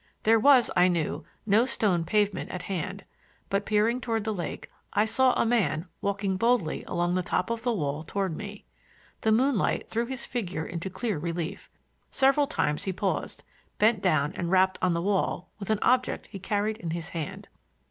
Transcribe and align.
There 0.23 0.39
was, 0.39 0.71
I 0.75 0.87
knew, 0.87 1.25
no 1.45 1.63
stone 1.67 2.05
pavement 2.05 2.49
at 2.49 2.63
hand, 2.63 3.05
but 3.51 3.67
peering 3.67 4.01
toward 4.01 4.23
the 4.23 4.33
lake 4.33 4.67
I 4.93 5.05
saw 5.05 5.33
a 5.39 5.45
man 5.45 5.85
walking 6.01 6.37
boldly 6.37 6.83
along 6.87 7.13
the 7.13 7.21
top 7.21 7.51
of 7.51 7.61
the 7.61 7.71
wall 7.71 8.03
toward 8.03 8.35
me. 8.35 8.65
The 9.21 9.31
moonlight 9.31 9.91
threw 9.91 10.07
his 10.07 10.25
figure 10.25 10.65
into 10.65 10.89
clear 10.89 11.19
relief. 11.19 11.69
Several 12.09 12.47
times 12.47 12.85
he 12.85 12.93
paused, 12.93 13.43
bent 13.77 14.01
down 14.01 14.33
and 14.33 14.49
rapped 14.49 14.77
upon 14.79 14.95
the 14.95 15.03
wall 15.03 15.51
with 15.59 15.69
an 15.69 15.77
object 15.83 16.25
he 16.31 16.39
carried 16.39 16.77
in 16.77 16.89
his 16.89 17.09
hand. 17.09 17.47